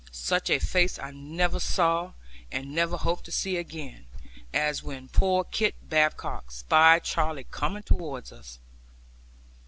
Such 0.11 0.49
a 0.49 0.57
face 0.57 0.97
I 0.97 1.11
never 1.11 1.59
saw, 1.59 2.13
and 2.51 2.73
never 2.73 2.97
hope 2.97 3.21
to 3.25 3.31
see 3.31 3.57
again, 3.57 4.07
as 4.51 4.81
when 4.81 5.09
poor 5.09 5.43
Kit 5.43 5.75
Badcock 5.87 6.49
spied 6.51 7.03
Charley 7.03 7.43
coming 7.51 7.83
towards 7.83 8.31
us. 8.31 8.57